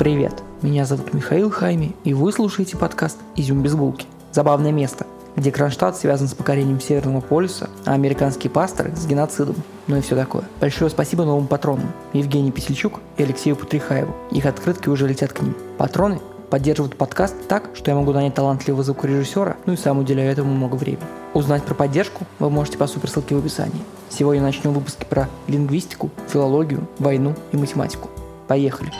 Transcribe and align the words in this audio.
Привет, 0.00 0.42
меня 0.62 0.86
зовут 0.86 1.12
Михаил 1.12 1.50
Хайми, 1.50 1.94
и 2.04 2.14
вы 2.14 2.32
слушаете 2.32 2.74
подкаст 2.78 3.18
«Изюм 3.36 3.60
без 3.60 3.74
булки». 3.74 4.06
Забавное 4.32 4.72
место, 4.72 5.06
где 5.36 5.52
Кронштадт 5.52 5.94
связан 5.94 6.26
с 6.26 6.32
покорением 6.32 6.80
Северного 6.80 7.20
полюса, 7.20 7.68
а 7.84 7.92
американские 7.92 8.50
пасторы 8.50 8.96
с 8.96 9.04
геноцидом, 9.06 9.56
ну 9.88 9.96
и 9.96 10.00
все 10.00 10.16
такое. 10.16 10.44
Большое 10.58 10.90
спасибо 10.90 11.26
новым 11.26 11.46
патронам 11.46 11.92
Евгению 12.14 12.50
Песельчук 12.50 13.00
и 13.18 13.24
Алексею 13.24 13.56
Путрихаеву. 13.56 14.16
Их 14.30 14.46
открытки 14.46 14.88
уже 14.88 15.06
летят 15.06 15.34
к 15.34 15.42
ним. 15.42 15.54
Патроны 15.76 16.18
поддерживают 16.48 16.96
подкаст 16.96 17.34
так, 17.46 17.68
что 17.74 17.90
я 17.90 17.94
могу 17.94 18.14
нанять 18.14 18.34
талантливого 18.34 18.82
звукорежиссера, 18.82 19.58
ну 19.66 19.74
и 19.74 19.76
сам 19.76 19.98
уделяю 19.98 20.32
этому 20.32 20.54
много 20.54 20.76
времени. 20.76 21.04
Узнать 21.34 21.62
про 21.64 21.74
поддержку 21.74 22.24
вы 22.38 22.48
можете 22.48 22.78
по 22.78 22.86
суперссылке 22.86 23.34
в 23.34 23.38
описании. 23.40 23.84
Сегодня 24.08 24.42
начнем 24.42 24.72
выпуски 24.72 25.04
про 25.04 25.28
лингвистику, 25.46 26.08
филологию, 26.26 26.88
войну 26.98 27.34
и 27.52 27.58
математику. 27.58 28.08
Поехали! 28.48 28.90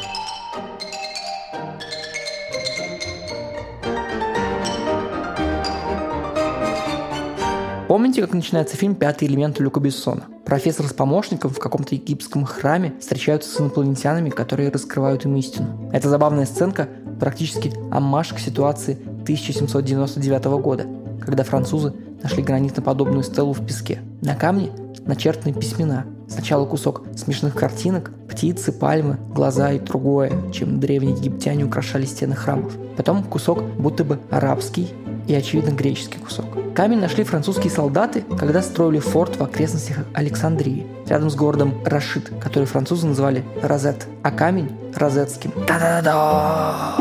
Помните, 7.90 8.20
как 8.20 8.34
начинается 8.34 8.76
фильм 8.76 8.94
«Пятый 8.94 9.26
элемент» 9.26 9.58
Люка 9.58 9.80
Бессона? 9.80 10.22
Профессор 10.44 10.86
с 10.86 10.92
помощником 10.92 11.50
в 11.50 11.58
каком-то 11.58 11.96
египетском 11.96 12.44
храме 12.44 12.94
встречаются 13.00 13.50
с 13.50 13.60
инопланетянами, 13.60 14.30
которые 14.30 14.70
раскрывают 14.70 15.24
им 15.24 15.34
истину. 15.34 15.90
Эта 15.92 16.08
забавная 16.08 16.46
сценка 16.46 16.88
практически 17.18 17.72
аммаж 17.90 18.32
к 18.32 18.38
ситуации 18.38 18.92
1799 19.22 20.44
года, 20.62 20.86
когда 21.20 21.42
французы 21.42 21.92
нашли 22.22 22.44
гранитоподобную 22.44 23.24
стелу 23.24 23.54
в 23.54 23.66
песке. 23.66 23.98
На 24.20 24.36
камне 24.36 24.70
начертаны 25.04 25.52
письмена. 25.52 26.06
Сначала 26.28 26.66
кусок 26.66 27.02
смешных 27.16 27.56
картинок, 27.56 28.12
птицы, 28.28 28.70
пальмы, 28.70 29.18
глаза 29.34 29.72
и 29.72 29.80
другое, 29.80 30.30
чем 30.52 30.78
древние 30.78 31.16
египтяне 31.16 31.64
украшали 31.64 32.04
стены 32.04 32.36
храмов. 32.36 32.72
Потом 32.96 33.24
кусок 33.24 33.64
будто 33.64 34.04
бы 34.04 34.20
арабский 34.30 34.90
и, 35.26 35.34
очевидно, 35.34 35.70
греческий 35.70 36.20
кусок. 36.20 36.59
Камень 36.74 37.00
нашли 37.00 37.24
французские 37.24 37.70
солдаты, 37.70 38.22
когда 38.38 38.62
строили 38.62 39.00
форт 39.00 39.36
в 39.36 39.42
окрестностях 39.42 39.98
Александрии, 40.14 40.86
рядом 41.06 41.28
с 41.28 41.34
городом 41.34 41.74
Рашид, 41.84 42.30
который 42.40 42.64
французы 42.64 43.08
называли 43.08 43.44
Розет, 43.60 44.06
а 44.22 44.30
камень– 44.30 44.70
Розетским. 44.94 45.52
Да-да-да! 45.66 46.96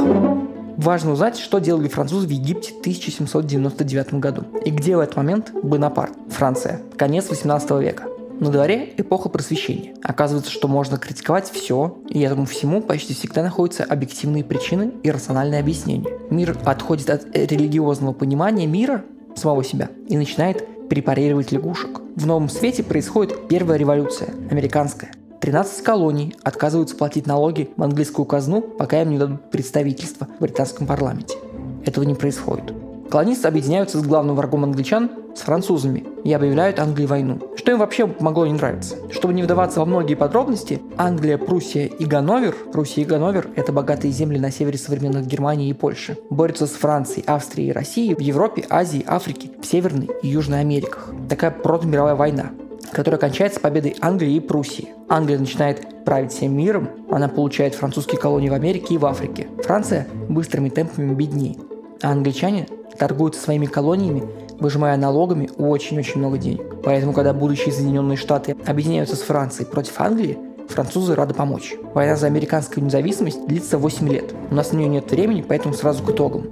Важно 0.78 1.12
узнать, 1.12 1.38
что 1.38 1.60
делали 1.60 1.88
французы 1.88 2.26
в 2.26 2.32
Египте 2.32 2.74
в 2.74 2.80
1799 2.80 4.16
году. 4.16 4.46
И 4.66 4.72
где 4.72 4.96
в 4.98 5.02
этот 5.02 5.18
момент 5.18 5.52
Бонапарт, 5.62 6.14
Франция, 6.30 6.82
конец 6.98 7.30
18 7.30 7.70
века. 7.82 8.06
На 8.40 8.50
дворе 8.50 8.94
эпоха 8.96 9.28
просвещения. 9.28 9.94
Оказывается, 10.02 10.50
что 10.50 10.70
можно 10.70 10.98
критиковать 10.98 11.52
все, 11.52 11.98
и 12.08 12.22
этому 12.22 12.46
всему 12.46 12.82
почти 12.82 13.14
всегда 13.14 13.44
находятся 13.44 13.84
объективные 13.84 14.46
причины 14.46 14.94
и 15.04 15.12
рациональные 15.12 15.60
объяснения. 15.60 16.10
Мир 16.30 16.58
отходит 16.64 17.10
от 17.10 17.26
религиозного 17.36 18.14
понимания 18.14 18.66
мира, 18.66 19.04
самого 19.36 19.64
себя, 19.64 19.90
и 20.08 20.18
начинает 20.18 20.88
препарировать 20.90 21.52
лягушек. 21.52 22.02
В 22.16 22.26
новом 22.26 22.50
свете 22.50 22.84
происходит 22.84 23.48
первая 23.48 23.78
революция, 23.78 24.30
американская. 24.50 25.12
13 25.40 25.84
колоний 25.84 26.36
отказываются 26.44 26.96
платить 26.96 27.26
налоги 27.26 27.70
в 27.78 27.84
английскую 27.84 28.26
казну, 28.26 28.62
пока 28.62 29.02
им 29.02 29.12
не 29.12 29.18
дадут 29.18 29.50
представительство 29.52 30.28
в 30.38 30.42
британском 30.42 30.86
парламенте. 30.86 31.38
Этого 31.86 32.04
не 32.04 32.16
происходит. 32.16 32.74
Колонисты 33.10 33.48
объединяются 33.48 34.00
с 34.00 34.04
главным 34.04 34.36
врагом 34.36 34.66
англичан, 34.66 35.10
с 35.40 35.42
французами, 35.42 36.06
и 36.24 36.34
объявляют 36.34 36.80
Англии 36.80 37.06
войну. 37.06 37.40
Что 37.56 37.72
им 37.72 37.80
вообще 37.80 38.14
могло 38.20 38.46
не 38.46 38.54
нравиться? 38.54 38.96
Чтобы 39.12 39.34
не 39.34 39.44
вдаваться 39.44 39.80
во 39.80 39.86
многие 39.86 40.16
подробности, 40.16 40.82
Англия, 40.98 41.38
Пруссия 41.38 41.86
и 41.86 42.06
Ганновер, 42.06 42.56
Пруссия 42.72 43.04
и 43.04 43.08
Ганновер– 43.08 43.48
это 43.56 43.72
богатые 43.72 44.12
земли 44.12 44.38
на 44.38 44.52
севере 44.52 44.78
современных 44.78 45.26
Германии 45.26 45.70
и 45.70 45.74
Польши, 45.74 46.18
борются 46.30 46.68
с 46.68 46.72
Францией, 46.72 47.26
Австрией 47.26 47.70
и 47.70 47.74
Россией 47.74 48.16
в 48.16 48.20
Европе, 48.20 48.66
Азии, 48.70 49.04
Африке, 49.08 49.50
в 49.62 49.66
Северной 49.66 50.10
и 50.22 50.28
Южной 50.28 50.60
Америках. 50.60 51.14
Такая 51.30 51.52
протомировая 51.52 52.16
война 52.16 52.52
которая 52.92 53.20
кончается 53.20 53.60
победой 53.60 53.96
Англии 54.02 54.34
и 54.34 54.40
Пруссии. 54.40 54.90
Англия 55.08 55.38
начинает 55.38 56.04
править 56.06 56.32
всем 56.32 56.58
миром, 56.58 56.90
она 57.12 57.28
получает 57.28 57.76
французские 57.76 58.20
колонии 58.20 58.50
в 58.50 58.54
Америке 58.54 58.96
и 58.96 58.98
в 58.98 59.06
Африке. 59.06 59.48
Франция 59.64 60.08
быстрыми 60.28 60.70
темпами 60.70 61.14
беднеет, 61.14 61.60
а 62.02 62.12
англичане 62.12 62.68
торгуются 62.98 63.42
своими 63.42 63.66
колониями, 63.66 64.24
выжимая 64.60 64.98
налогами 64.98 65.50
очень-очень 65.58 66.20
много 66.20 66.38
денег. 66.38 66.82
Поэтому, 66.84 67.14
когда 67.14 67.34
будущие 67.34 67.74
Соединенные 67.74 68.18
Штаты 68.18 68.56
объединяются 68.66 69.16
с 69.16 69.22
Францией 69.22 69.68
против 69.70 70.00
Англии, 70.00 70.38
французы 70.68 71.16
рады 71.16 71.34
помочь. 71.34 71.76
Война 71.94 72.16
за 72.16 72.28
американскую 72.28 72.86
независимость 72.86 73.48
длится 73.48 73.78
8 73.78 74.08
лет. 74.10 74.34
У 74.52 74.56
нас 74.56 74.72
на 74.72 74.78
нее 74.78 74.90
нет 74.90 75.12
времени, 75.12 75.44
поэтому 75.48 75.74
сразу 75.74 76.04
к 76.04 76.10
итогам. 76.10 76.48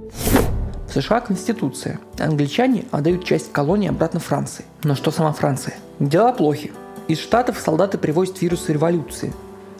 В 0.88 0.92
США 0.92 1.20
Конституция. 1.20 2.00
Англичане 2.18 2.84
отдают 2.90 3.24
часть 3.24 3.52
колонии 3.52 3.88
обратно 3.88 4.20
Франции. 4.20 4.64
Но 4.84 4.94
что 4.94 5.10
сама 5.10 5.32
Франция? 5.32 5.74
Дела 6.00 6.32
плохи. 6.32 6.72
Из 7.08 7.18
Штатов 7.18 7.58
солдаты 7.58 7.96
привозят 7.98 8.40
вирусы 8.42 8.72
революции, 8.72 9.32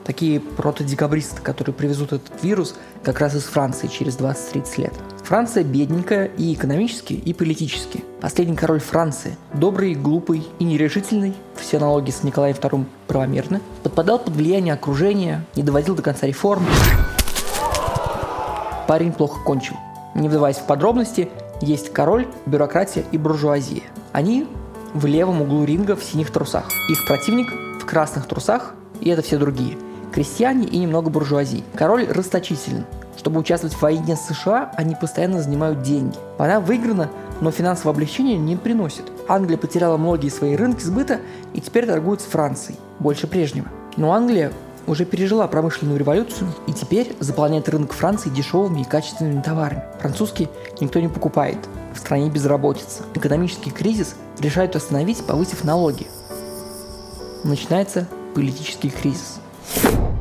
такие 0.05 0.41
протодекабристы, 0.41 1.43
которые 1.43 1.75
привезут 1.75 2.15
этот 2.15 2.43
вирус 2.43 2.75
как 3.03 3.21
раз 3.21 3.35
из 3.35 3.45
Франции 3.45 3.87
через 3.89 4.17
20-30 4.17 4.81
лет. 4.81 4.95
Франция 5.29 5.63
бедненькая 5.63 6.31
и 6.39 6.55
экономически, 6.55 7.13
и 7.13 7.35
политически. 7.35 8.03
Последний 8.23 8.57
король 8.57 8.81
Франции, 8.81 9.37
добрый, 9.53 9.95
глупый 9.95 10.43
и 10.59 10.65
нерешительный, 10.65 11.35
все 11.55 11.77
аналогии 11.77 12.13
с 12.13 12.23
Николаем 12.23 12.57
II 12.57 12.87
правомерны, 13.07 13.61
подпадал 13.83 14.21
под 14.21 14.35
влияние 14.35 14.73
окружения, 14.73 15.45
не 15.55 15.63
доводил 15.63 15.95
до 15.95 16.01
конца 16.01 16.27
реформ. 16.27 16.65
Парень 18.87 19.13
плохо 19.13 19.39
кончил. 19.45 19.77
Не 20.15 20.31
вдаваясь 20.31 20.57
в 20.57 20.65
подробности, 20.65 21.29
есть 21.61 21.93
король, 21.93 22.27
бюрократия 22.47 23.05
и 23.13 23.19
буржуазия. 23.19 23.83
Они 24.13 24.47
в 24.95 25.05
левом 25.05 25.43
углу 25.43 25.65
ринга 25.65 25.95
в 25.95 26.03
синих 26.03 26.31
трусах. 26.31 26.71
Их 26.89 27.07
противник 27.07 27.53
в 27.83 27.85
красных 27.85 28.27
трусах, 28.27 28.73
и 29.03 29.11
это 29.11 29.21
все 29.21 29.37
другие– 29.37 29.77
крестьяне 30.15 30.67
и 30.67 30.79
немного 30.79 31.11
буржуазии. 31.11 31.65
Король 31.75 32.07
расточителен. 32.07 32.87
Чтобы 33.19 33.41
участвовать 33.41 33.75
в 33.75 33.83
войне 33.83 34.17
с 34.17 34.27
США, 34.29 34.71
они 34.77 34.95
постоянно 34.95 35.43
занимают 35.43 35.83
деньги. 35.83 36.17
Она 36.39 36.61
выиграна, 36.61 37.11
но 37.41 37.51
финансового 37.51 37.91
облегчения 37.91 38.39
не 38.39 38.55
приносит. 38.55 39.05
Англия 39.27 39.59
потеряла 39.59 39.97
многие 39.97 40.29
свои 40.29 40.55
рынки 40.55 40.83
сбыта 40.83 41.21
и 41.53 41.61
теперь 41.61 41.87
торгует 41.87 42.21
с 42.21 42.25
Францией, 42.25 42.79
больше 43.01 43.27
прежнего. 43.27 43.67
Но 43.97 44.13
Англия 44.13 44.53
уже 44.87 45.05
пережила 45.05 45.49
промышленную 45.49 45.99
революцию 45.99 46.49
и 46.69 46.73
теперь 46.73 47.17
заполняет 47.19 47.69
рынок 47.69 47.93
Франции 47.93 48.31
дешевыми 48.31 48.83
и 48.83 48.85
качественными 48.85 49.43
товарами. 49.43 49.83
Французский 50.01 50.49
никто 50.81 51.01
не 51.01 51.09
покупает. 51.09 51.59
В 51.93 51.99
стране 51.99 52.31
безработица. 52.31 53.03
Экономический 53.15 53.71
кризис 53.71 54.15
решают 54.39 54.77
остановить, 54.77 55.27
повысив 55.27 55.65
налоги. 55.65 56.07
Начинается 57.43 58.07
политический 58.35 58.91
кризис. 58.91 59.41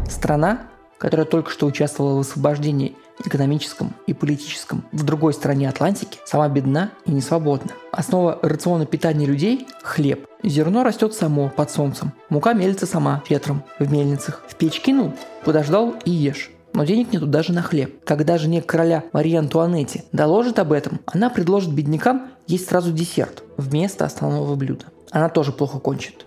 Страна, 0.10 0.62
которая 0.98 1.26
только 1.26 1.52
что 1.52 1.66
участвовала 1.66 2.16
в 2.18 2.20
освобождении 2.22 2.96
экономическом 3.26 3.94
и 4.06 4.14
политическом 4.14 4.86
в 4.92 5.04
другой 5.04 5.34
стране 5.34 5.70
Атлантики, 5.70 6.20
сама 6.26 6.48
бедна 6.50 6.92
и 7.06 7.12
не 7.12 7.22
свободна. 7.22 7.72
Основа 7.92 8.40
рациона 8.42 8.86
питания 8.86 9.26
людей– 9.26 9.68
хлеб. 9.84 10.28
Зерно 10.44 10.84
растет 10.84 11.14
само 11.14 11.50
под 11.50 11.72
солнцем. 11.72 12.14
Мука 12.30 12.54
мелится 12.54 12.86
сама 12.86 13.24
ветром 13.28 13.64
в 13.80 13.92
мельницах. 13.92 14.44
В 14.48 14.56
печь 14.56 14.82
кинул, 14.82 15.14
подождал 15.44 15.96
и 16.06 16.12
ешь. 16.12 16.52
Но 16.74 16.84
денег 16.84 17.12
нету 17.12 17.26
даже 17.26 17.54
на 17.54 17.64
хлеб. 17.64 18.04
Когда 18.06 18.38
жене 18.38 18.62
короля 18.62 19.04
Марии 19.12 19.36
Антуанетти 19.36 20.04
доложит 20.12 20.60
об 20.60 20.72
этом, 20.72 21.00
она 21.08 21.32
предложит 21.32 21.74
беднякам 21.74 22.28
есть 22.46 22.70
сразу 22.70 22.92
десерт 22.92 23.44
вместо 23.58 24.06
основного 24.06 24.54
блюда. 24.56 24.86
Она 25.10 25.30
тоже 25.30 25.52
плохо 25.52 25.80
кончит. 25.80 26.27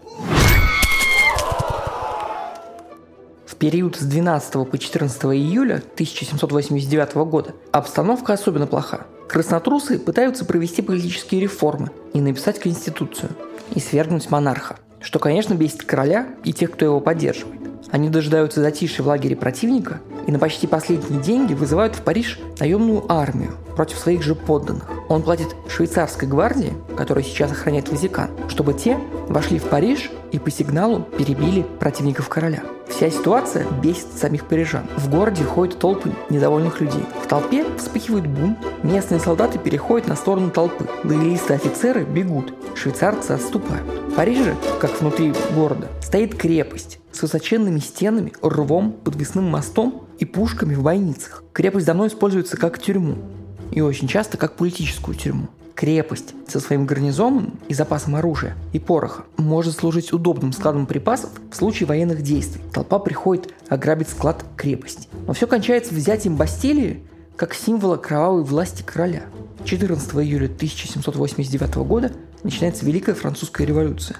Период 3.60 3.96
с 3.96 4.00
12 4.00 4.70
по 4.70 4.78
14 4.78 5.22
июля 5.24 5.82
1789 5.94 7.14
года 7.28 7.54
обстановка 7.72 8.32
особенно 8.32 8.66
плоха. 8.66 9.02
Краснотрусы 9.28 9.98
пытаются 9.98 10.46
провести 10.46 10.80
политические 10.80 11.42
реформы 11.42 11.90
и 12.14 12.20
написать 12.22 12.58
конституцию, 12.58 13.30
и 13.74 13.78
свергнуть 13.78 14.30
монарха, 14.30 14.76
что, 15.00 15.18
конечно, 15.18 15.54
бесит 15.54 15.84
короля 15.84 16.28
и 16.42 16.54
тех, 16.54 16.72
кто 16.72 16.86
его 16.86 17.00
поддерживает. 17.00 17.60
Они 17.90 18.08
дожидаются 18.08 18.62
затишья 18.62 19.02
в 19.02 19.08
лагере 19.08 19.36
противника 19.36 20.00
и 20.26 20.32
на 20.32 20.38
почти 20.38 20.66
последние 20.66 21.20
деньги 21.20 21.52
вызывают 21.52 21.94
в 21.94 22.02
Париж 22.02 22.40
наемную 22.58 23.04
армию 23.12 23.52
против 23.76 23.98
своих 23.98 24.22
же 24.22 24.34
подданных. 24.34 24.88
Он 25.08 25.22
платит 25.22 25.54
швейцарской 25.68 26.26
гвардии, 26.26 26.72
которая 26.96 27.24
сейчас 27.24 27.52
охраняет 27.52 27.90
Ватикан, 27.90 28.30
чтобы 28.48 28.72
те 28.72 28.98
вошли 29.28 29.58
в 29.58 29.64
Париж 29.64 30.10
и 30.32 30.38
по 30.38 30.50
сигналу 30.50 31.02
перебили 31.02 31.66
противников 31.78 32.28
короля. 32.28 32.62
Вся 32.90 33.08
ситуация 33.08 33.66
бесит 33.82 34.08
самих 34.16 34.46
парижан. 34.46 34.86
В 34.96 35.08
городе 35.08 35.44
ходят 35.44 35.78
толпы 35.78 36.12
недовольных 36.28 36.80
людей. 36.80 37.04
В 37.22 37.26
толпе 37.26 37.64
вспыхивает 37.78 38.26
бунт, 38.26 38.58
местные 38.82 39.20
солдаты 39.20 39.58
переходят 39.58 40.08
на 40.08 40.16
сторону 40.16 40.50
толпы. 40.50 40.86
Лоялисты 41.04 41.54
офицеры 41.54 42.04
бегут, 42.04 42.52
швейцарцы 42.74 43.32
отступают. 43.32 43.86
В 44.08 44.14
Париже, 44.14 44.54
как 44.80 45.00
внутри 45.00 45.32
города, 45.54 45.88
стоит 46.02 46.34
крепость 46.34 46.98
с 47.12 47.22
высоченными 47.22 47.78
стенами, 47.78 48.32
рвом, 48.42 48.92
подвесным 48.92 49.44
мостом 49.44 50.04
и 50.18 50.24
пушками 50.24 50.74
в 50.74 50.82
бойницах. 50.82 51.44
Крепость 51.52 51.86
давно 51.86 52.06
используется 52.06 52.56
как 52.56 52.78
тюрьму 52.78 53.16
и 53.70 53.80
очень 53.80 54.08
часто 54.08 54.36
как 54.36 54.56
политическую 54.56 55.16
тюрьму. 55.16 55.48
Крепость 55.80 56.34
со 56.46 56.60
своим 56.60 56.84
гарнизоном 56.84 57.58
и 57.68 57.72
запасом 57.72 58.14
оружия 58.14 58.54
и 58.74 58.78
пороха 58.78 59.24
может 59.38 59.74
служить 59.74 60.12
удобным 60.12 60.52
складом 60.52 60.84
припасов 60.84 61.30
в 61.50 61.56
случае 61.56 61.86
военных 61.86 62.20
действий. 62.20 62.60
Толпа 62.70 62.98
приходит 62.98 63.54
ограбить 63.70 64.10
склад 64.10 64.44
крепости. 64.58 65.08
Но 65.26 65.32
все 65.32 65.46
кончается 65.46 65.94
взятием 65.94 66.36
Бастилии 66.36 67.02
как 67.34 67.54
символа 67.54 67.96
кровавой 67.96 68.44
власти 68.44 68.82
короля. 68.82 69.22
14 69.64 70.16
июля 70.16 70.48
1789 70.48 71.76
года 71.76 72.12
начинается 72.42 72.84
Великая 72.84 73.14
Французская 73.14 73.64
революция. 73.64 74.18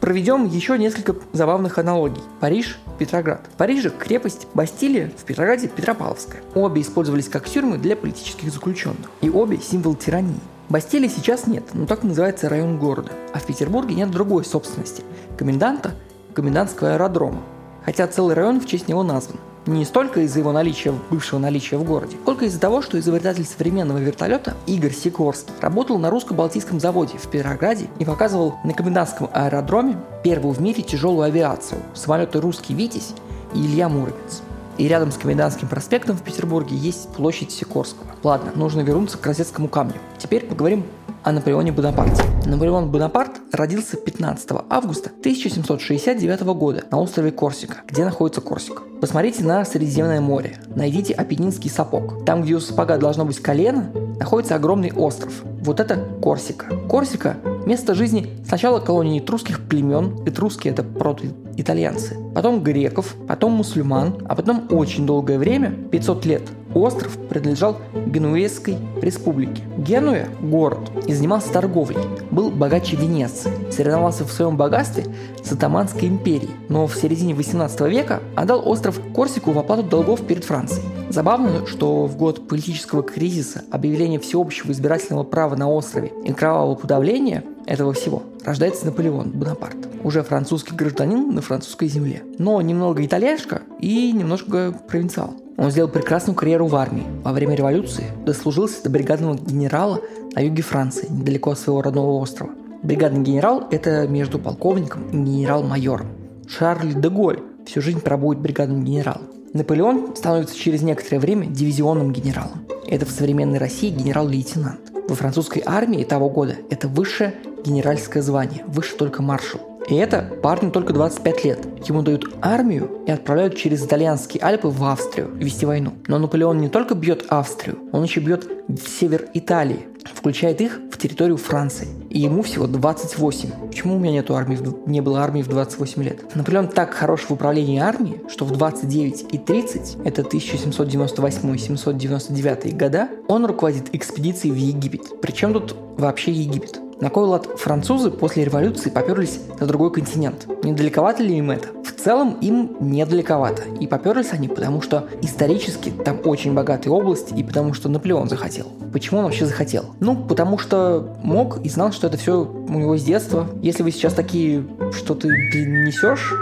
Проведем 0.00 0.46
еще 0.46 0.78
несколько 0.78 1.14
забавных 1.32 1.76
аналогий. 1.76 2.22
Париж, 2.40 2.78
Петроград. 2.98 3.42
В 3.52 3.56
Париже 3.56 3.90
крепость 3.90 4.46
Бастилия, 4.54 5.12
в 5.16 5.24
Петрограде 5.24 5.68
Петропавловская. 5.68 6.42
Обе 6.54 6.80
использовались 6.80 7.28
как 7.28 7.46
тюрьмы 7.46 7.76
для 7.76 7.96
политических 7.96 8.50
заключенных. 8.50 9.10
И 9.20 9.28
обе 9.28 9.58
символ 9.58 9.94
тирании. 9.94 10.40
Бастилии 10.70 11.08
сейчас 11.08 11.46
нет, 11.46 11.64
но 11.74 11.84
так 11.84 12.02
называется 12.02 12.48
район 12.48 12.78
города. 12.78 13.12
А 13.34 13.40
в 13.40 13.44
Петербурге 13.44 13.94
нет 13.94 14.10
другой 14.10 14.44
собственности– 14.46 15.02
коменданта, 15.36 15.92
комендантского 16.32 16.94
аэродрома. 16.94 17.42
Хотя 17.84 18.06
целый 18.06 18.34
район 18.34 18.60
в 18.60 18.66
честь 18.66 18.88
него 18.88 19.02
назван. 19.02 19.38
Не 19.70 19.84
столько 19.84 20.22
из-за 20.22 20.40
его 20.40 20.50
наличия, 20.50 20.92
бывшего 21.10 21.38
наличия 21.38 21.76
в 21.76 21.84
городе, 21.84 22.16
сколько 22.22 22.44
из-за 22.44 22.58
того, 22.58 22.82
что 22.82 22.98
изобретатель 22.98 23.46
современного 23.46 23.98
вертолета 23.98 24.56
Игорь 24.66 24.92
Сикорский 24.92 25.52
работал 25.60 25.96
на 26.00 26.10
русско-балтийском 26.10 26.80
заводе 26.80 27.18
в 27.18 27.28
Петрограде 27.28 27.86
и 28.00 28.04
показывал 28.04 28.56
на 28.64 28.74
комендантском 28.74 29.30
аэродроме 29.32 29.96
первую 30.24 30.54
в 30.54 30.60
мире 30.60 30.82
тяжелую 30.82 31.22
авиацию– 31.22 31.80
самолеты 31.94 32.40
«Русский 32.40 32.74
Витязь» 32.74 33.14
и 33.54 33.64
Илья 33.64 33.88
Муромец. 33.88 34.42
И 34.76 34.88
рядом 34.88 35.12
с 35.12 35.18
Комендантским 35.18 35.68
проспектом 35.68 36.16
в 36.16 36.22
Петербурге 36.22 36.74
есть 36.74 37.08
площадь 37.10 37.52
Сикорского. 37.52 38.06
Ладно, 38.24 38.50
нужно 38.56 38.80
вернуться 38.80 39.18
к 39.18 39.26
Розетскому 39.26 39.68
камню. 39.68 39.94
Теперь 40.18 40.46
поговорим 40.46 40.84
о 41.22 41.32
Наполеоне 41.32 41.72
Бонапарте. 41.72 42.22
Наполеон 42.46 42.90
Бонапарт 42.90 43.32
родился 43.52 43.96
15 43.96 44.48
августа 44.68 45.10
1769 45.20 46.40
года 46.54 46.84
на 46.90 46.98
острове 46.98 47.30
Корсика, 47.30 47.78
где 47.86 48.04
находится 48.04 48.40
Корсика. 48.40 48.82
Посмотрите 49.00 49.44
на 49.44 49.64
Средиземное 49.64 50.20
море, 50.20 50.56
найдите 50.74 51.14
Апеннинский 51.14 51.70
сапог. 51.70 52.24
Там, 52.24 52.42
где 52.42 52.54
у 52.54 52.60
сапога 52.60 52.96
должно 52.96 53.24
быть 53.24 53.40
колено, 53.40 53.90
находится 54.18 54.54
огромный 54.54 54.92
остров. 54.92 55.42
Вот 55.62 55.80
это 55.80 55.96
Корсика. 56.22 56.66
Корсика– 56.88 57.36
место 57.66 57.94
жизни 57.94 58.30
сначала 58.46 58.80
колонии 58.80 59.20
этрусских 59.20 59.60
племен, 59.68 60.22
этруски– 60.26 60.68
это 60.70 60.82
прото-итальянцы, 60.82 62.16
потом 62.34 62.62
греков, 62.62 63.14
потом 63.28 63.52
мусульман, 63.52 64.24
а 64.28 64.34
потом 64.34 64.66
очень 64.70 65.06
долгое 65.06 65.38
время, 65.38 65.70
500 65.90 66.24
лет, 66.24 66.42
Остров 66.74 67.18
принадлежал 67.28 67.78
Генуэзской 68.06 68.76
республике. 69.02 69.62
Генуя– 69.80 70.28
город 70.42 70.90
и 71.06 71.14
занимался 71.14 71.50
торговлей, 71.50 72.04
был 72.30 72.50
богаче 72.50 72.96
Венеции, 72.96 73.50
соревновался 73.72 74.26
в 74.26 74.30
своем 74.30 74.58
богатстве 74.58 75.06
с 75.42 75.50
Атаманской 75.52 76.06
империей, 76.06 76.50
но 76.68 76.86
в 76.86 76.94
середине 76.94 77.34
18 77.34 77.80
века 77.88 78.20
отдал 78.36 78.68
остров 78.68 79.00
Корсику 79.14 79.52
в 79.52 79.58
оплату 79.58 79.82
долгов 79.82 80.20
перед 80.26 80.44
Францией. 80.44 80.84
Забавно, 81.08 81.66
что 81.66 82.04
в 82.04 82.18
год 82.18 82.46
политического 82.46 83.02
кризиса, 83.02 83.62
объявления 83.70 84.18
всеобщего 84.18 84.70
избирательного 84.70 85.22
права 85.22 85.56
на 85.56 85.70
острове 85.70 86.12
и 86.26 86.32
кровавого 86.34 86.74
подавления 86.74 87.42
этого 87.64 87.94
всего 87.94 88.22
рождается 88.44 88.84
Наполеон 88.84 89.30
Бонапарт. 89.30 89.89
Уже 90.02 90.22
французский 90.22 90.74
гражданин 90.74 91.34
на 91.34 91.42
французской 91.42 91.88
земле. 91.88 92.22
Но 92.38 92.60
немного 92.62 93.04
итальяшка 93.04 93.62
и 93.78 94.12
немножко 94.12 94.74
провинциал. 94.88 95.34
Он 95.56 95.70
сделал 95.70 95.90
прекрасную 95.90 96.34
карьеру 96.34 96.66
в 96.68 96.76
армии. 96.76 97.04
Во 97.22 97.32
время 97.32 97.54
революции 97.54 98.04
дослужился 98.24 98.82
до 98.82 98.88
бригадного 98.88 99.36
генерала 99.36 100.00
на 100.34 100.40
юге 100.40 100.62
Франции, 100.62 101.06
недалеко 101.10 101.50
от 101.50 101.58
своего 101.58 101.82
родного 101.82 102.18
острова. 102.18 102.52
Бригадный 102.82 103.22
генерал– 103.22 103.68
это 103.70 104.08
между 104.08 104.38
полковником 104.38 105.10
и 105.10 105.16
генерал-майором. 105.16 106.06
Шарль 106.48 106.94
де 106.94 107.10
Голь 107.10 107.40
всю 107.66 107.82
жизнь 107.82 108.00
пробует 108.00 108.38
бригадным 108.38 108.84
генералом. 108.84 109.28
Наполеон 109.52 110.16
становится 110.16 110.56
через 110.56 110.80
некоторое 110.80 111.18
время 111.18 111.46
дивизионным 111.46 112.12
генералом. 112.12 112.64
Это 112.86 113.04
в 113.04 113.10
современной 113.10 113.58
России 113.58 113.90
генерал-лейтенант. 113.90 114.80
Во 115.08 115.14
французской 115.14 115.62
армии 115.66 116.04
того 116.04 116.30
года 116.30 116.56
это 116.70 116.88
высшее 116.88 117.34
генеральское 117.64 118.22
звание, 118.22 118.64
выше 118.66 118.96
только 118.96 119.22
маршал. 119.22 119.60
И 119.88 119.96
это 119.96 120.30
парню 120.42 120.70
только 120.70 120.92
25 120.92 121.44
лет. 121.44 121.66
Ему 121.88 122.02
дают 122.02 122.36
армию 122.42 122.90
и 123.06 123.10
отправляют 123.10 123.56
через 123.56 123.82
итальянские 123.84 124.42
Альпы 124.42 124.68
в 124.68 124.84
Австрию 124.84 125.30
вести 125.34 125.66
войну. 125.66 125.94
Но 126.06 126.18
Наполеон 126.18 126.58
не 126.58 126.68
только 126.68 126.94
бьет 126.94 127.24
Австрию, 127.28 127.78
он 127.92 128.04
еще 128.04 128.20
бьет 128.20 128.48
север 128.86 129.26
Италии, 129.34 129.88
включает 130.04 130.60
их 130.60 130.78
в 130.90 130.98
территорию 130.98 131.38
Франции. 131.38 131.88
И 132.08 132.20
ему 132.20 132.42
всего 132.42 132.66
28. 132.66 133.68
Почему 133.68 133.96
у 133.96 133.98
меня 133.98 134.12
нету 134.12 134.36
армии, 134.36 134.58
не 134.86 135.00
было 135.00 135.22
армии 135.22 135.42
в 135.42 135.48
28 135.48 136.02
лет? 136.02 136.36
Наполеон 136.36 136.68
так 136.68 136.94
хорош 136.94 137.22
в 137.22 137.32
управлении 137.32 137.80
армией, 137.80 138.20
что 138.28 138.44
в 138.44 138.52
29 138.52 139.32
и 139.32 139.38
30, 139.38 139.96
это 140.04 140.22
1798-799 140.22 142.76
года, 142.76 143.08
он 143.28 143.46
руководит 143.46 143.94
экспедицией 143.94 144.52
в 144.52 144.56
Египет. 144.56 145.20
Причем 145.20 145.52
тут 145.52 145.76
вообще 145.96 146.32
Египет? 146.32 146.80
На 147.00 147.08
кой 147.08 147.24
лад 147.24 147.46
французы 147.56 148.10
после 148.10 148.44
революции 148.44 148.90
поперлись 148.90 149.40
на 149.58 149.66
другой 149.66 149.90
континент? 149.90 150.46
Недалековато 150.62 151.22
ли 151.22 151.38
им 151.38 151.50
это? 151.50 151.68
В 151.82 151.92
целом 151.92 152.36
им 152.42 152.76
недалековато. 152.78 153.62
И 153.80 153.86
поперлись 153.86 154.32
они, 154.32 154.48
потому 154.48 154.82
что 154.82 155.08
исторически 155.22 155.88
там 155.90 156.20
очень 156.24 156.52
богатые 156.52 156.92
области, 156.92 157.32
и 157.32 157.42
потому 157.42 157.72
что 157.72 157.88
Наполеон 157.88 158.28
захотел. 158.28 158.66
Почему 158.92 159.20
он 159.20 159.24
вообще 159.24 159.46
захотел? 159.46 159.94
Ну, 160.00 160.14
потому 160.14 160.58
что 160.58 161.16
мог 161.22 161.64
и 161.64 161.70
знал, 161.70 161.92
что 161.92 162.06
это 162.06 162.18
все 162.18 162.44
у 162.44 162.78
него 162.78 162.98
с 162.98 163.02
детства. 163.02 163.48
Если 163.62 163.82
вы 163.82 163.92
сейчас 163.92 164.12
такие, 164.12 164.66
что 164.92 165.14
ты, 165.14 165.28
ты 165.52 165.64
несешь, 165.64 166.34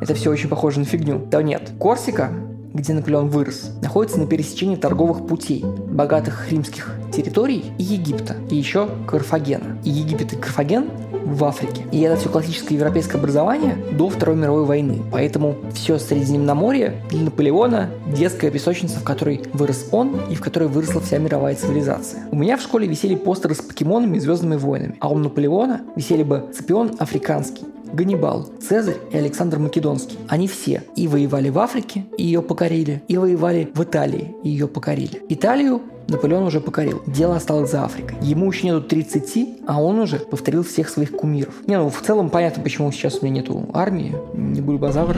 это 0.00 0.14
все 0.14 0.30
очень 0.30 0.48
похоже 0.48 0.78
на 0.78 0.84
фигню. 0.84 1.26
Да 1.28 1.42
нет. 1.42 1.72
Корсика 1.80 2.30
где 2.74 2.92
Наполеон 2.92 3.28
вырос, 3.28 3.70
находится 3.82 4.18
на 4.18 4.26
пересечении 4.26 4.76
торговых 4.76 5.26
путей, 5.26 5.64
богатых 5.64 6.50
римских 6.50 6.94
территорий 7.12 7.72
и 7.78 7.82
Египта, 7.82 8.36
и 8.50 8.56
еще 8.56 8.88
Карфагена. 9.06 9.78
И 9.84 9.90
Египет 9.90 10.32
и 10.32 10.36
Карфаген 10.36 10.88
в 11.24 11.44
Африке. 11.44 11.84
И 11.92 12.00
это 12.00 12.16
все 12.16 12.28
классическое 12.28 12.78
европейское 12.78 13.20
образование 13.20 13.76
до 13.92 14.08
Второй 14.08 14.36
мировой 14.36 14.64
войны. 14.64 15.02
Поэтому 15.10 15.56
все 15.72 15.98
Средиземноморье 15.98 17.02
для 17.10 17.22
Наполеона 17.22 17.90
детская 18.06 18.50
песочница, 18.50 19.00
в 19.00 19.04
которой 19.04 19.42
вырос 19.52 19.88
он 19.92 20.20
и 20.30 20.34
в 20.34 20.40
которой 20.40 20.68
выросла 20.68 21.00
вся 21.00 21.18
мировая 21.18 21.54
цивилизация. 21.54 22.24
У 22.30 22.36
меня 22.36 22.56
в 22.56 22.62
школе 22.62 22.86
висели 22.86 23.14
постеры 23.14 23.54
с 23.54 23.60
покемонами 23.60 24.16
и 24.16 24.20
звездными 24.20 24.56
войнами, 24.56 24.96
а 25.00 25.08
у 25.08 25.18
Наполеона 25.18 25.82
висели 25.96 26.22
бы 26.22 26.50
цепион 26.54 26.96
африканский, 26.98 27.64
Ганнибал, 27.92 28.48
Цезарь 28.60 28.96
и 29.10 29.16
Александр 29.16 29.58
Македонский. 29.58 30.18
Они 30.28 30.48
все 30.48 30.82
и 30.96 31.08
воевали 31.08 31.50
в 31.50 31.58
Африке, 31.58 32.06
и 32.16 32.24
ее 32.24 32.42
покорили, 32.42 33.02
и 33.08 33.16
воевали 33.16 33.70
в 33.74 33.82
Италии, 33.82 34.34
и 34.42 34.48
ее 34.48 34.66
покорили. 34.66 35.22
Италию 35.28 35.82
Наполеон 36.12 36.44
уже 36.44 36.60
покорил. 36.60 37.02
Дело 37.06 37.36
осталось 37.36 37.70
за 37.70 37.84
Африкой. 37.84 38.16
Ему 38.20 38.50
еще 38.50 38.66
нету 38.66 38.82
30, 38.82 39.62
а 39.66 39.82
он 39.82 39.98
уже 39.98 40.18
повторил 40.18 40.62
всех 40.62 40.88
своих 40.88 41.12
кумиров. 41.12 41.54
Не, 41.66 41.78
ну 41.78 41.90
в 41.90 42.00
целом 42.02 42.30
понятно, 42.30 42.62
почему 42.62 42.92
сейчас 42.92 43.18
у 43.20 43.24
меня 43.24 43.40
нету 43.40 43.68
армии. 43.72 44.14
Не 44.34 44.60
буду 44.60 44.78
базар 44.78 45.16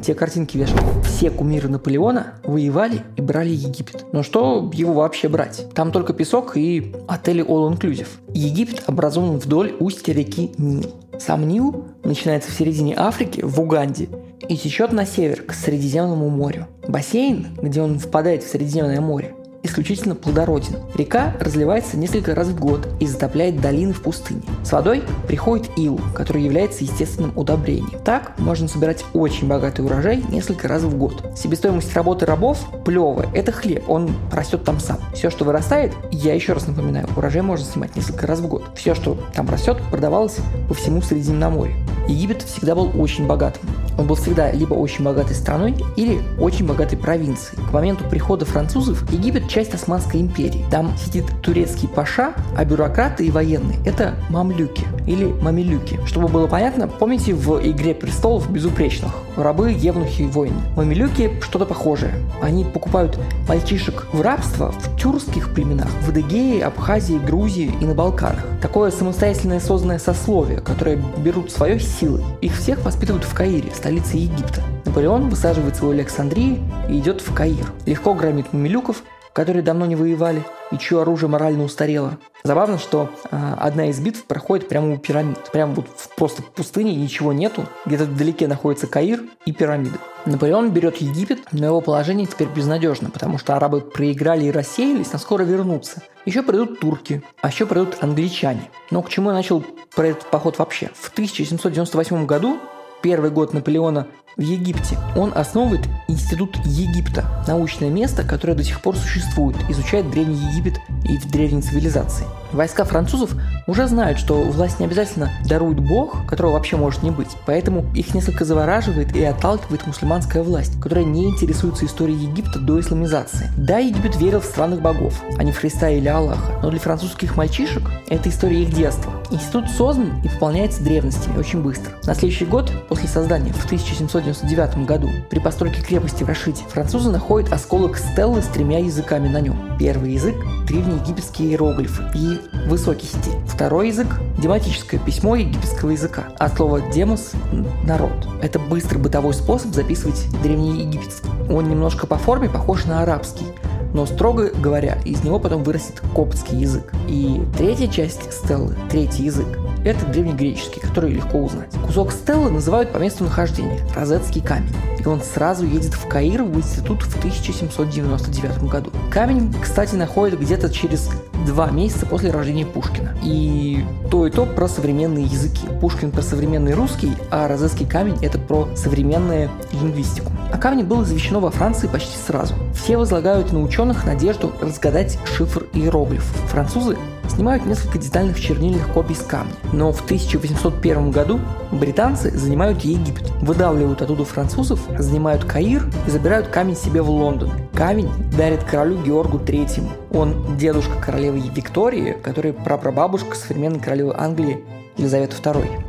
те 0.00 0.14
картинки 0.14 0.56
вешал. 0.56 0.78
Все 1.04 1.30
кумиры 1.30 1.68
Наполеона 1.68 2.34
воевали 2.44 3.02
и 3.16 3.22
брали 3.22 3.50
Египет. 3.50 4.06
Но 4.12 4.22
что 4.22 4.70
его 4.72 4.92
вообще 4.92 5.28
брать? 5.28 5.66
Там 5.74 5.92
только 5.92 6.12
песок 6.12 6.56
и 6.56 6.94
отели 7.08 7.44
All 7.44 7.72
Inclusive. 7.72 8.08
Египет 8.32 8.84
образован 8.86 9.38
вдоль 9.38 9.74
устья 9.78 10.12
реки 10.12 10.52
Нил. 10.58 10.94
Сам 11.18 11.48
Нил 11.48 11.86
начинается 12.04 12.50
в 12.50 12.54
середине 12.54 12.94
Африки, 12.96 13.40
в 13.42 13.58
Уганде, 13.60 14.08
и 14.48 14.56
течет 14.56 14.92
на 14.92 15.06
север, 15.06 15.42
к 15.42 15.54
Средиземному 15.54 16.28
морю. 16.28 16.66
Бассейн, 16.86 17.48
где 17.60 17.80
он 17.80 17.98
впадает 17.98 18.42
в 18.42 18.50
Средиземное 18.50 19.00
море, 19.00 19.34
исключительно 19.66 20.14
плодороден. 20.14 20.76
Река 20.94 21.34
разливается 21.40 21.96
несколько 21.96 22.34
раз 22.34 22.48
в 22.48 22.58
год 22.58 22.88
и 23.00 23.06
затопляет 23.06 23.60
долины 23.60 23.92
в 23.92 24.00
пустыне. 24.00 24.42
С 24.64 24.72
водой 24.72 25.02
приходит 25.26 25.70
ил, 25.76 26.00
который 26.14 26.42
является 26.42 26.84
естественным 26.84 27.32
удобрением. 27.36 28.00
Так 28.04 28.38
можно 28.38 28.68
собирать 28.68 29.04
очень 29.12 29.46
богатый 29.46 29.84
урожай 29.84 30.22
несколько 30.28 30.68
раз 30.68 30.82
в 30.82 30.96
год. 30.96 31.22
Себестоимость 31.36 31.94
работы 31.94 32.26
рабов 32.26 32.58
плевая– 32.84 33.28
это 33.34 33.52
хлеб, 33.52 33.84
он 33.88 34.10
растет 34.32 34.64
там 34.64 34.80
сам. 34.80 34.98
Все, 35.14 35.30
что 35.30 35.44
вырастает, 35.44 35.92
я 36.10 36.34
еще 36.34 36.52
раз 36.52 36.66
напоминаю, 36.66 37.08
урожай 37.16 37.42
можно 37.42 37.66
снимать 37.66 37.96
несколько 37.96 38.26
раз 38.26 38.40
в 38.40 38.48
год. 38.48 38.64
Все, 38.74 38.94
что 38.94 39.18
там 39.34 39.48
растет, 39.50 39.78
продавалось 39.90 40.36
по 40.68 40.74
всему 40.74 41.02
Средиземноморью. 41.02 41.76
Египет 42.08 42.42
всегда 42.42 42.74
был 42.74 42.90
очень 43.00 43.26
богатым. 43.26 43.62
Он 43.98 44.06
был 44.06 44.16
всегда 44.16 44.50
либо 44.52 44.74
очень 44.74 45.04
богатой 45.04 45.34
страной, 45.34 45.74
или 45.96 46.20
очень 46.38 46.66
богатой 46.66 46.98
провинцией. 46.98 47.62
К 47.68 47.72
моменту 47.72 48.04
прихода 48.08 48.44
французов 48.44 49.10
Египет– 49.12 49.48
часть 49.48 49.74
Османской 49.74 50.20
империи. 50.20 50.64
Там 50.70 50.92
сидит 50.96 51.24
турецкий 51.42 51.88
паша, 51.88 52.34
а 52.56 52.64
бюрократы 52.64 53.24
и 53.26 53.30
военные– 53.30 53.78
это 53.84 54.14
мамлюки 54.28 54.84
или 55.06 55.24
мамилюки. 55.24 55.98
Чтобы 56.06 56.28
было 56.28 56.46
понятно, 56.46 56.88
помните 56.88 57.32
в 57.32 57.60
«Игре 57.66 57.94
престолов» 57.94 58.50
безупречных? 58.50 59.12
Рабы, 59.36 59.72
евнухи 59.72 60.22
и 60.22 60.26
воины. 60.26 60.60
Мамилюки– 60.76 61.30
что-то 61.40 61.66
похожее. 61.66 62.14
Они 62.42 62.64
покупают 62.64 63.18
мальчишек 63.48 64.06
в 64.12 64.20
рабство 64.20 64.72
в 64.72 64.95
тюркских 65.06 65.54
племенах, 65.54 65.86
в 66.02 66.08
Адыгее, 66.08 66.64
Абхазии, 66.64 67.20
Грузии 67.24 67.72
и 67.80 67.84
на 67.84 67.94
Балканах. 67.94 68.44
Такое 68.60 68.90
самостоятельное 68.90 69.60
созданное 69.60 70.00
сословие, 70.00 70.60
которое 70.60 71.00
берут 71.18 71.52
свое 71.52 71.78
силой. 71.78 72.24
Их 72.40 72.56
всех 72.56 72.84
воспитывают 72.84 73.22
в 73.22 73.32
Каире, 73.32 73.70
столице 73.72 74.16
Египта. 74.16 74.62
Наполеон 74.84 75.28
высаживается 75.28 75.86
у 75.86 75.90
Александрии 75.90 76.60
и 76.88 76.98
идет 76.98 77.20
в 77.20 77.32
Каир. 77.32 77.72
Легко 77.86 78.14
громит 78.14 78.52
мамилюков, 78.52 79.04
которые 79.32 79.62
давно 79.62 79.86
не 79.86 79.94
воевали 79.94 80.42
и 80.72 80.76
чье 80.76 81.02
оружие 81.02 81.30
морально 81.30 81.62
устарело. 81.62 82.18
Забавно, 82.42 82.76
что 82.76 83.08
э, 83.30 83.54
одна 83.58 83.90
из 83.90 84.00
битв 84.00 84.24
проходит 84.24 84.68
прямо 84.68 84.92
у 84.92 84.96
пирамид. 84.96 85.38
Прямо 85.52 85.72
вот 85.74 85.86
в, 85.94 86.16
просто 86.16 86.42
пустыне 86.42 86.96
ничего 86.96 87.32
нету. 87.32 87.66
Где-то 87.84 88.06
вдалеке 88.06 88.48
находится 88.48 88.88
Каир 88.88 89.22
и 89.44 89.52
пирамиды. 89.52 89.98
Наполеон 90.26 90.72
берет 90.72 90.96
Египет, 90.96 91.38
но 91.52 91.66
его 91.66 91.80
положение 91.80 92.26
теперь 92.26 92.48
безнадежно, 92.48 93.10
потому 93.10 93.38
что 93.38 93.56
арабы 93.56 93.80
проиграли 93.80 94.46
и 94.46 94.50
рассеялись, 94.50 95.12
но 95.12 95.18
скоро 95.20 95.44
вернутся. 95.44 96.02
Еще 96.24 96.42
придут 96.42 96.80
турки, 96.80 97.22
а 97.40 97.48
еще 97.48 97.64
придут 97.64 97.98
англичане. 98.00 98.68
Но 98.90 99.02
к 99.02 99.08
чему 99.08 99.30
я 99.30 99.36
начал 99.36 99.64
про 99.94 100.08
этот 100.08 100.26
поход 100.26 100.58
вообще? 100.58 100.90
В 100.94 101.10
1798 101.10 102.26
году 102.26 102.58
первый 103.02 103.30
год 103.30 103.54
Наполеона 103.54 104.08
в 104.36 104.40
Египте. 104.40 104.98
Он 105.16 105.32
основывает 105.34 105.86
Институт 106.08 106.56
Египта, 106.64 107.24
научное 107.46 107.88
место, 107.88 108.24
которое 108.24 108.54
до 108.54 108.64
сих 108.64 108.82
пор 108.82 108.96
существует, 108.96 109.56
изучает 109.68 110.10
Древний 110.10 110.36
Египет 110.50 110.80
и 111.08 111.16
в 111.18 111.30
древней 111.30 111.62
цивилизации. 111.62 112.26
Войска 112.56 112.84
французов 112.84 113.34
уже 113.66 113.86
знают, 113.86 114.18
что 114.18 114.42
власть 114.42 114.80
не 114.80 114.86
обязательно 114.86 115.30
дарует 115.46 115.78
бог, 115.78 116.26
которого 116.26 116.52
вообще 116.52 116.76
может 116.76 117.02
не 117.02 117.10
быть. 117.10 117.28
Поэтому 117.44 117.84
их 117.94 118.14
несколько 118.14 118.46
завораживает 118.46 119.14
и 119.14 119.22
отталкивает 119.22 119.86
мусульманская 119.86 120.42
власть, 120.42 120.80
которая 120.80 121.04
не 121.04 121.26
интересуется 121.26 121.84
историей 121.84 122.16
Египта 122.16 122.58
до 122.58 122.80
исламизации. 122.80 123.50
Да, 123.58 123.76
Египет 123.78 124.16
верил 124.16 124.40
в 124.40 124.46
странных 124.46 124.80
богов, 124.80 125.22
а 125.36 125.44
не 125.44 125.52
в 125.52 125.58
Христа 125.58 125.90
или 125.90 126.08
Аллаха, 126.08 126.58
но 126.62 126.70
для 126.70 126.80
французских 126.80 127.36
мальчишек 127.36 127.90
это 128.08 128.30
история 128.30 128.62
их 128.62 128.74
детства. 128.74 129.12
Институт 129.30 129.68
создан 129.68 130.22
и 130.24 130.28
пополняется 130.30 130.82
древностями 130.82 131.38
очень 131.38 131.62
быстро. 131.62 131.92
На 132.04 132.14
следующий 132.14 132.46
год, 132.46 132.72
после 132.88 133.08
создания, 133.08 133.52
в 133.52 133.66
1799 133.66 134.86
году, 134.86 135.10
при 135.28 135.40
постройке 135.40 135.82
крепости 135.82 136.24
в 136.24 136.28
Рашиде, 136.28 136.62
французы 136.70 137.10
находят 137.10 137.52
осколок 137.52 137.98
стеллы 137.98 138.40
с 138.40 138.46
тремя 138.46 138.78
языками 138.78 139.28
на 139.28 139.42
нем. 139.42 139.76
Первый 139.78 140.14
язык– 140.14 140.36
древнеегипетские 140.66 141.50
иероглифы 141.50 142.02
и 142.14 142.40
высокий 142.68 143.06
стиль. 143.06 143.38
Второй 143.46 143.88
язык– 143.88 144.08
дематическое 144.38 145.00
письмо 145.00 145.36
египетского 145.36 145.90
языка. 145.90 146.24
От 146.38 146.56
слова 146.56 146.80
«демос»– 146.92 147.32
«народ». 147.84 148.28
Это 148.42 148.58
быстрый 148.58 148.98
бытовой 148.98 149.34
способ 149.34 149.72
записывать 149.72 150.26
древнеегипетский. 150.42 151.30
Он 151.48 151.68
немножко 151.68 152.06
по 152.06 152.16
форме 152.16 152.48
похож 152.48 152.84
на 152.84 153.02
арабский, 153.02 153.46
но 153.94 154.04
строго 154.04 154.50
говоря, 154.50 154.98
из 155.04 155.24
него 155.24 155.38
потом 155.38 155.62
вырастет 155.62 156.02
коптский 156.14 156.58
язык. 156.58 156.92
И 157.08 157.40
третья 157.56 157.86
часть 157.86 158.32
стеллы, 158.32 158.76
третий 158.90 159.24
язык, 159.24 159.46
это 159.86 160.04
древнегреческий, 160.06 160.80
который 160.80 161.12
легко 161.12 161.38
узнать. 161.38 161.70
Кусок 161.84 162.12
стеллы 162.12 162.50
называют 162.50 162.92
по 162.92 162.98
месту 162.98 163.24
нахождения– 163.24 163.80
Розетский 163.94 164.40
камень. 164.40 164.74
И 164.98 165.06
он 165.06 165.20
сразу 165.22 165.64
едет 165.64 165.94
в 165.94 166.08
Каир 166.08 166.42
в 166.42 166.56
институт 166.56 167.02
в 167.02 167.16
1799 167.18 168.64
году. 168.64 168.90
Камень, 169.10 169.54
кстати, 169.62 169.94
находят 169.94 170.40
где-то 170.40 170.70
через 170.70 171.08
два 171.46 171.70
месяца 171.70 172.06
после 172.06 172.32
рождения 172.32 172.66
Пушкина. 172.66 173.14
И 173.22 173.84
то 174.10 174.26
и 174.26 174.30
то 174.30 174.44
про 174.44 174.66
современные 174.66 175.24
языки. 175.24 175.66
Пушкин 175.80 176.10
про 176.10 176.22
современный 176.22 176.74
русский, 176.74 177.12
а 177.30 177.46
Розетский 177.46 177.86
камень– 177.86 178.18
это 178.22 178.38
про 178.38 178.68
современную 178.74 179.50
лингвистику. 179.72 180.32
О 180.52 180.58
камне 180.58 180.82
было 180.82 181.04
завещено 181.04 181.38
во 181.38 181.50
Франции 181.50 181.86
почти 181.86 182.16
сразу. 182.26 182.54
Все 182.74 182.96
возлагают 182.96 183.52
на 183.52 183.62
ученых 183.62 184.04
надежду 184.04 184.52
разгадать 184.60 185.18
шифр 185.36 185.66
иероглифов. 185.72 186.34
Французы 186.50 186.96
снимают 187.30 187.66
несколько 187.66 187.98
детальных 187.98 188.40
чернильных 188.40 188.88
копий 188.92 189.14
с 189.14 189.22
камня. 189.22 189.52
Но 189.72 189.92
в 189.92 190.04
1801 190.04 191.10
году 191.10 191.40
британцы 191.72 192.30
занимают 192.30 192.82
Египет, 192.82 193.30
выдавливают 193.42 194.02
оттуда 194.02 194.24
французов, 194.24 194.80
занимают 194.98 195.44
Каир 195.44 195.84
и 196.06 196.10
забирают 196.10 196.48
камень 196.48 196.76
себе 196.76 197.02
в 197.02 197.10
Лондон. 197.10 197.50
Камень 197.74 198.10
дарит 198.36 198.64
королю 198.64 199.02
Георгу 199.02 199.38
III. 199.38 199.82
Он 200.12 200.56
дедушка 200.56 201.00
королевы 201.00 201.40
Виктории, 201.40 202.16
который 202.22 202.52
прапрабабушка 202.52 203.36
современной 203.36 203.80
королевы 203.80 204.14
Англии 204.16 204.64
Елизаветы 204.96 205.36
II. 205.42 205.84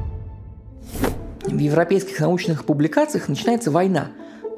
В 1.46 1.58
европейских 1.58 2.20
научных 2.20 2.66
публикациях 2.66 3.30
начинается 3.30 3.72
война. 3.72 4.08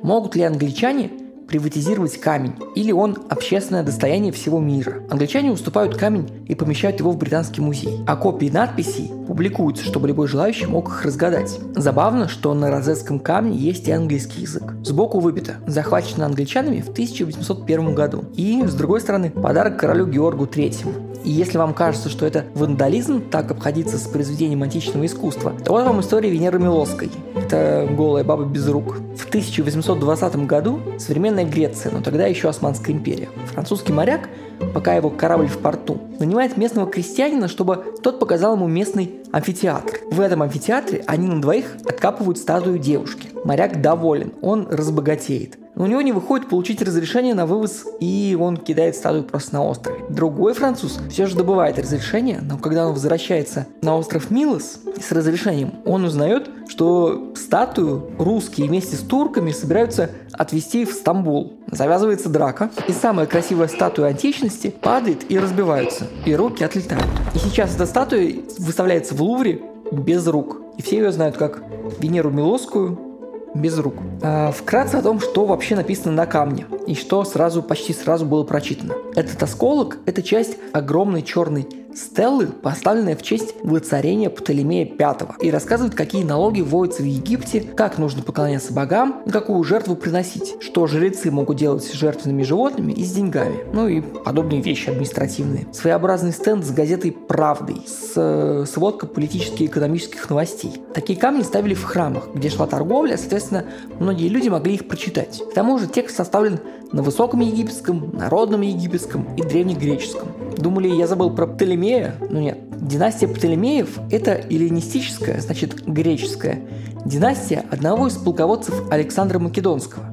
Могут 0.01 0.35
ли 0.35 0.43
англичане 0.43 1.11
приватизировать 1.49 2.19
камень, 2.19 2.53
или 2.75 2.91
он 2.91 3.17
общественное 3.27 3.83
достояние 3.83 4.31
всего 4.31 4.59
мира. 4.59 5.03
Англичане 5.09 5.51
уступают 5.51 5.97
камень 5.97 6.29
и 6.47 6.55
помещают 6.55 6.99
его 6.99 7.11
в 7.11 7.17
Британский 7.17 7.61
музей, 7.61 7.99
а 8.07 8.15
копии 8.15 8.49
надписей 8.49 9.11
публикуются, 9.27 9.83
чтобы 9.83 10.07
любой 10.07 10.27
желающий 10.27 10.67
мог 10.67 10.89
их 10.89 11.03
разгадать. 11.03 11.59
Забавно, 11.75 12.29
что 12.29 12.53
на 12.53 12.69
розетском 12.69 13.19
камне 13.19 13.57
есть 13.57 13.87
и 13.87 13.91
английский 13.91 14.41
язык. 14.41 14.75
Сбоку 14.83 15.19
выбито 15.19 15.55
«Захвачено 15.65 16.25
англичанами 16.25 16.81
в 16.81 16.89
1801 16.89 17.95
году». 17.95 18.25
И, 18.35 18.63
с 18.65 18.73
другой 18.75 19.01
стороны, 19.01 19.31
подарок 19.31 19.79
королю 19.79 20.05
Георгу 20.05 20.45
III. 20.45 21.08
И 21.29 21.31
если 21.31 21.59
вам 21.59 21.75
кажется, 21.75 22.09
что 22.09 22.25
это 22.25 22.45
вандализм, 22.55 23.21
так 23.29 23.51
обходиться 23.51 23.99
с 23.99 24.07
произведением 24.07 24.63
античного 24.63 25.05
искусства, 25.05 25.53
то 25.63 25.73
вот 25.73 25.85
вам 25.85 25.99
история 25.99 26.31
Венеры 26.31 26.57
Милосской. 26.57 27.11
Это 27.35 27.87
голая 27.95 28.23
баба 28.23 28.45
без 28.45 28.67
рук. 28.67 28.95
В 29.15 29.27
1820 29.27 30.47
году 30.47 30.79
современная 30.97 31.45
Греция, 31.45 31.91
но 31.91 32.01
тогда 32.01 32.25
еще 32.25 32.49
Османская 32.49 32.95
империя. 32.95 33.29
Французский 33.53 33.93
моряк, 33.93 34.27
пока 34.73 34.95
его 34.95 35.11
корабль 35.11 35.45
в 35.45 35.59
порту, 35.59 36.01
нанимает 36.17 36.57
местного 36.57 36.89
крестьянина, 36.89 37.47
чтобы 37.47 37.83
тот 38.01 38.19
показал 38.19 38.55
ему 38.55 38.65
местный 38.65 39.19
амфитеатр. 39.31 39.99
В 40.09 40.21
этом 40.21 40.41
амфитеатре 40.41 41.03
они 41.05 41.27
на 41.27 41.39
двоих 41.39 41.77
откапывают 41.85 42.39
статую 42.39 42.79
девушки. 42.79 43.29
Моряк 43.45 43.81
доволен, 43.81 44.33
он 44.41 44.67
разбогатеет. 44.67 45.59
Но 45.79 45.85
у 45.85 45.87
него 45.87 46.01
не 46.01 46.11
выходит 46.11 46.49
получить 46.49 46.81
разрешение 46.81 47.33
на 47.33 47.45
вывоз, 47.45 47.85
и 48.01 48.37
он 48.37 48.57
кидает 48.57 48.97
статую 48.97 49.23
просто 49.23 49.53
на 49.53 49.63
острове. 49.63 50.03
Другой 50.09 50.53
француз 50.53 50.99
все 51.09 51.25
же 51.25 51.37
добывает 51.37 51.79
разрешение, 51.79 52.41
но 52.41 52.57
когда 52.57 52.85
он 52.85 52.93
возвращается 52.93 53.65
на 53.81 53.95
остров 53.97 54.29
Милос 54.29 54.81
с 55.01 55.11
разрешением, 55.13 55.75
он 55.85 56.03
узнает, 56.03 56.49
что 56.67 57.31
статую 57.33 58.11
русские 58.19 58.67
вместе 58.67 58.97
с 58.97 58.99
турками 58.99 59.51
собираются 59.51 60.09
отвезти 60.33 60.83
в 60.83 60.91
Стамбул. 60.91 61.53
Завязывается 61.71 62.27
драка, 62.27 62.71
и 62.89 62.91
самая 62.91 63.25
красивая 63.25 63.69
статуя 63.69 64.09
античности 64.09 64.75
падает 64.81 65.31
и 65.31 65.39
разбивается, 65.39 66.07
и 66.25 66.35
руки 66.35 66.61
отлетают. 66.61 67.07
И 67.33 67.37
сейчас 67.37 67.73
эта 67.75 67.85
статуя 67.85 68.33
выставляется 68.57 69.15
в 69.15 69.21
Лувре 69.21 69.61
без 69.93 70.27
рук. 70.27 70.61
И 70.77 70.81
все 70.81 70.97
ее 70.97 71.13
знают 71.13 71.37
как 71.37 71.63
Венеру 71.99 72.31
Милосскую, 72.31 73.08
без 73.53 73.77
рук. 73.79 73.95
А, 74.21 74.51
вкратце 74.51 74.95
о 74.95 75.01
том, 75.01 75.19
что 75.19 75.45
вообще 75.45 75.75
написано 75.75 76.13
на 76.13 76.25
камне 76.25 76.65
и 76.87 76.95
что 76.95 77.23
сразу, 77.23 77.63
почти 77.63 77.93
сразу 77.93 78.25
было 78.25 78.43
прочитано. 78.43 78.93
Этот 79.15 79.41
осколок– 79.43 79.97
это 80.05 80.21
часть 80.21 80.57
огромной 80.73 81.23
черной 81.23 81.67
стеллы, 81.99 82.47
поставленные 82.47 83.15
в 83.15 83.21
честь 83.21 83.55
воцарения 83.63 84.29
Птолемея 84.29 84.85
V, 84.85 85.35
и 85.41 85.51
рассказывают, 85.51 85.95
какие 85.95 86.23
налоги 86.23 86.61
вводятся 86.61 87.03
в 87.03 87.05
Египте, 87.05 87.61
как 87.61 87.97
нужно 87.97 88.23
поклоняться 88.23 88.73
богам 88.73 89.21
и 89.25 89.29
какую 89.29 89.63
жертву 89.63 89.95
приносить, 89.95 90.55
что 90.61 90.87
жрецы 90.87 91.31
могут 91.31 91.57
делать 91.57 91.83
с 91.83 91.91
жертвенными 91.93 92.43
животными 92.43 92.93
и 92.93 93.03
с 93.03 93.11
деньгами, 93.11 93.59
ну 93.73 93.87
и 93.87 94.01
подобные 94.01 94.61
вещи 94.61 94.89
административные. 94.89 95.67
Своеобразный 95.73 96.31
стенд 96.31 96.65
с 96.65 96.71
газетой 96.71 97.11
«Правдой», 97.11 97.81
с 97.85 98.13
э, 98.15 98.65
сводкой 98.65 99.09
политических 99.09 99.61
и 99.61 99.65
экономических 99.65 100.29
новостей. 100.29 100.81
Такие 100.93 101.19
камни 101.19 101.41
ставили 101.41 101.73
в 101.73 101.83
храмах, 101.83 102.29
где 102.33 102.49
шла 102.49 102.67
торговля, 102.67 103.17
соответственно, 103.17 103.65
многие 103.99 104.29
люди 104.29 104.49
могли 104.49 104.75
их 104.75 104.87
прочитать. 104.87 105.41
К 105.51 105.53
тому 105.53 105.77
же 105.77 105.87
текст 105.87 106.15
составлен 106.15 106.59
на 106.91 107.03
высоком 107.03 107.41
египетском, 107.41 108.11
народном 108.13 108.61
египетском 108.61 109.35
и 109.35 109.41
древнегреческом. 109.41 110.29
Думали, 110.59 110.89
я 110.89 111.07
забыл 111.07 111.29
про 111.29 111.47
Птолемея? 111.47 112.15
Ну 112.29 112.41
нет. 112.41 112.57
Династия 112.81 113.29
Птолемеев– 113.29 113.97
это 114.11 114.33
эллинистическая, 114.33 115.39
значит, 115.39 115.85
греческая, 115.85 116.59
династия 117.05 117.63
одного 117.71 118.07
из 118.07 118.17
полководцев 118.17 118.91
Александра 118.91 119.39
Македонского. 119.39 120.03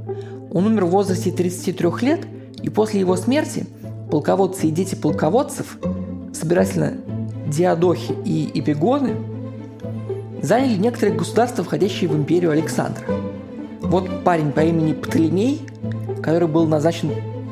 Он 0.53 0.67
умер 0.67 0.85
в 0.85 0.91
возрасте 0.91 1.33
33 1.33 1.89
лет, 2.03 2.21
и 2.63 2.71
после 2.71 3.01
его 3.01 3.17
смерти 3.17 3.67
полководцы 4.09 4.69
и 4.69 4.71
дети 4.71 4.95
полководцев, 4.95 5.79
собирательно 6.33 6.95
Диадохи 7.49 8.15
и 8.25 8.51
Эпигоны, 8.55 9.17
заняли 10.43 10.77
некоторые 10.77 11.17
государства, 11.17 11.65
входящие 11.65 12.09
в 12.09 12.17
империю 12.17 12.53
Александра. 12.53 13.05
Вот 13.81 14.23
парень 14.23 14.53
по 14.53 14.61
имени 14.61 14.93
Птолемей, 14.93 15.63
который 16.23 16.47
был 16.47 16.69
назначен 16.69 17.11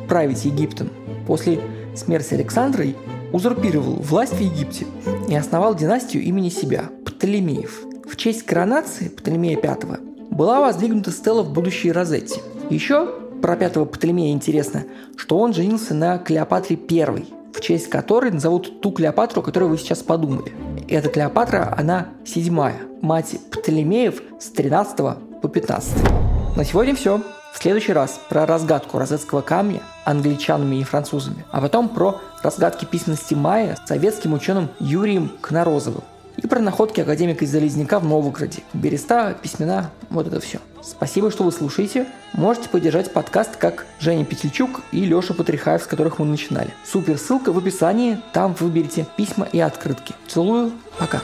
править 0.09 0.45
Египтом 0.45 0.91
после 1.27 1.59
смерти 1.95 2.35
Александра, 2.35 2.87
узурпировал 3.33 3.95
власть 3.95 4.35
в 4.35 4.41
Египте 4.41 4.87
и 5.29 5.35
основал 5.35 5.75
династию 5.75 6.23
имени 6.23 6.49
себя– 6.49 6.85
Птолемеев. 7.05 7.85
В 8.09 8.17
честь 8.17 8.45
коронации 8.45 9.09
Птолемея 9.09 9.59
V 9.59 9.99
была 10.31 10.61
воздвигнута 10.61 11.11
стела 11.11 11.43
в 11.43 11.53
будущей 11.53 11.93
Розетте. 11.93 12.41
Еще 12.71 13.07
про 13.41 13.57
пятого 13.57 13.85
Птолемея 13.85 14.33
интересно, 14.33 14.85
что 15.17 15.39
он 15.39 15.53
женился 15.53 15.95
на 15.95 16.19
Клеопатре 16.19 16.79
I, 16.91 17.27
в 17.53 17.61
честь 17.61 17.89
которой 17.89 18.31
назовут 18.31 18.81
ту 18.81 18.91
Клеопатру, 18.91 19.43
о 19.43 19.45
которой 19.45 19.71
вы 19.71 19.79
сейчас 19.79 20.03
подумали. 20.03 20.53
Эта 20.89 21.09
Клеопатра, 21.09 21.75
она 21.77 22.09
седьмая, 22.25 22.77
мать 23.01 23.37
Птолемеев 23.51 24.23
с 24.39 24.47
13 24.51 24.97
по 25.43 25.49
15. 25.49 26.57
На 26.57 26.65
сегодня 26.65 26.95
все. 26.95 27.21
В 27.54 27.62
следующий 27.62 27.92
раз 27.92 28.20
про 28.28 28.46
разгадку 28.46 28.99
розетского 28.99 29.40
камня 29.40 29.80
англичанами 30.04 30.76
и 30.76 30.84
французами, 30.84 31.46
а 31.52 31.61
потом 31.61 31.88
про 31.88 32.20
разгадки 32.42 32.84
письменности 32.84 33.34
Майя 33.34 33.78
советским 33.87 34.34
ученым 34.34 34.68
Юрием 34.80 35.30
Кнорозовым 35.40 36.02
и 36.37 36.49
про 36.49 36.58
находки 36.58 37.00
академика 37.00 37.44
из 37.44 37.52
Залезняка 37.52 38.00
в 38.00 38.04
Новгороде. 38.04 38.64
Береста, 38.73 39.37
письмена, 39.40 39.92
вот 40.11 40.26
это 40.26 40.40
все. 40.40 40.58
Спасибо, 40.82 41.30
что 41.30 41.44
вы 41.44 41.52
слушаете. 41.52 42.08
Можете 42.32 42.68
поддержать 42.68 43.12
подкаст, 43.12 43.56
как 43.56 43.87
Женя 44.00 44.25
Петельчук 44.25 44.82
и 44.90 45.04
Леша 45.04 45.32
Патрихаев, 45.32 45.84
с 45.84 45.87
которых 45.87 46.18
мы 46.18 46.26
начинали. 46.26 46.75
Супер 46.84 47.18
ссылка 47.18 47.52
в 47.52 47.58
описании, 47.58 48.20
там 48.32 48.54
выберите 48.58 49.06
письма 49.16 49.46
и 49.52 49.61
открытки. 49.61 50.12
Целую, 50.26 50.73
пока. 50.99 51.23